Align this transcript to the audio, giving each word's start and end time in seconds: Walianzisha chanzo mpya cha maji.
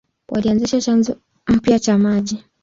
Walianzisha 0.29 0.81
chanzo 0.81 1.15
mpya 1.47 1.79
cha 1.79 1.97
maji. 1.97 2.43